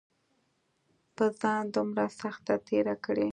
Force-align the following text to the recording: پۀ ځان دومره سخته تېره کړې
پۀ 1.15 1.25
ځان 1.39 1.63
دومره 1.75 2.05
سخته 2.19 2.53
تېره 2.67 2.95
کړې 3.05 3.29